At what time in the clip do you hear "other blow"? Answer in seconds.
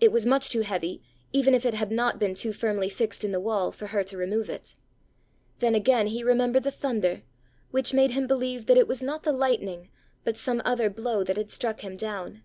10.66-11.24